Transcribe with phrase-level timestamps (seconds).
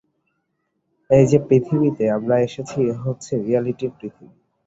[1.09, 4.35] এই-যে পৃথিবীতে আমরা এসেছি এ হচ্ছে রিয়ালিটির পৃথিবী।